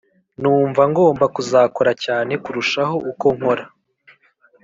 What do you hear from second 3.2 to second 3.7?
nkora,